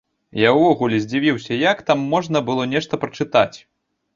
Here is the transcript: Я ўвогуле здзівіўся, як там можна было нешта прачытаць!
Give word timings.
Я 0.43 0.53
ўвогуле 0.59 0.99
здзівіўся, 1.03 1.53
як 1.71 1.83
там 1.91 1.99
можна 2.15 2.43
было 2.51 2.67
нешта 2.73 3.01
прачытаць! 3.05 3.57